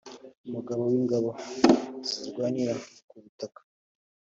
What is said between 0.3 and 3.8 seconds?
Umugaba w’Ingabo zirwanira ku butaka